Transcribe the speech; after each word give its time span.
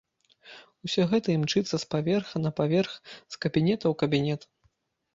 Усё 0.87 1.05
гэта 1.11 1.27
імчыцца 1.33 1.75
з 1.85 1.87
паверха 1.93 2.35
на 2.45 2.51
паверх, 2.63 2.91
з 3.37 3.45
кабінета 3.47 3.83
ў 3.83 4.05
кабінет. 4.05 4.41